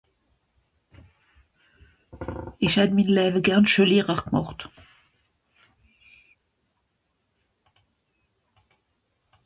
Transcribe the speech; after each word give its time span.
ìsch 2.65 2.77
hän 2.79 2.91
min 2.95 3.09
läwe 3.15 3.39
gern 3.47 3.65
schuellehrer 3.69 4.21
gemàcht 4.25 4.59